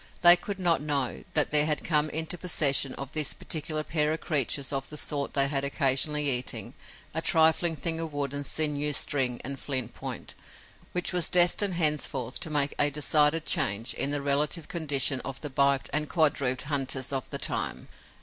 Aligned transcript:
They 0.21 0.35
could 0.35 0.57
not 0.59 0.81
know 0.81 1.23
that 1.33 1.51
there 1.51 1.67
had 1.67 1.83
come 1.83 2.09
into 2.09 2.35
possession 2.35 2.95
of 2.95 3.11
this 3.11 3.35
particular 3.35 3.83
pair 3.83 4.11
of 4.11 4.21
creatures 4.21 4.73
of 4.73 4.89
the 4.89 4.97
sort 4.97 5.35
they 5.35 5.47
had 5.47 5.63
occasionally 5.63 6.27
eaten, 6.27 6.73
a 7.13 7.21
trifling 7.21 7.75
thing 7.75 7.99
of 7.99 8.11
wood 8.11 8.33
and 8.33 8.43
sinew 8.43 8.93
string 8.93 9.39
and 9.43 9.59
flint 9.59 9.93
point, 9.93 10.33
which 10.93 11.13
was 11.13 11.29
destined 11.29 11.75
henceforth 11.75 12.39
to 12.39 12.49
make 12.49 12.73
a 12.79 12.89
decided 12.89 13.45
change 13.45 13.93
in 13.93 14.09
the 14.09 14.23
relative 14.23 14.67
condition 14.67 15.21
of 15.23 15.39
the 15.41 15.51
biped 15.51 15.87
and 15.93 16.09
quadruped 16.09 16.63
hunters 16.63 17.13
of 17.13 17.29
the 17.29 17.37
time. 17.37 17.87